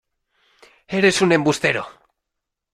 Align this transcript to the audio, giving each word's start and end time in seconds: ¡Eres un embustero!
¡Eres 0.97 1.21
un 1.21 1.31
embustero! 1.31 1.83